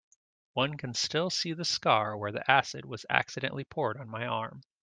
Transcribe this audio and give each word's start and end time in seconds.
One 0.53 0.77
can 0.77 0.95
still 0.95 1.29
see 1.29 1.53
the 1.53 1.63
scar 1.63 2.17
where 2.17 2.31
the 2.31 2.49
acid 2.49 2.85
was 2.85 3.05
accidentally 3.07 3.65
poured 3.65 3.97
on 3.97 4.09
my 4.09 4.25
arm. 4.25 4.63